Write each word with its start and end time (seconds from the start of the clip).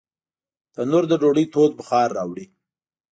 تنور 0.73 1.03
د 1.09 1.13
ډوډۍ 1.21 1.45
تود 1.53 1.71
بخار 1.79 2.09
راوړي 2.17 2.45